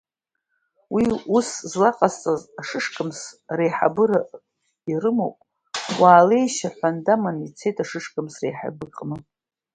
[0.93, 1.03] Уи
[1.35, 3.19] ус злаҟасҵаз ашышкамс
[3.57, 4.19] реиҳабыра
[4.91, 5.37] ирымоуп,
[5.99, 9.17] уаалеишь,— аҳәан, даманы ицеит ашышкамс реиҳабыраҟны.